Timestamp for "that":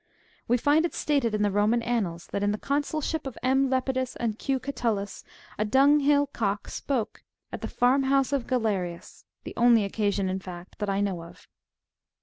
2.31-2.41, 10.79-10.89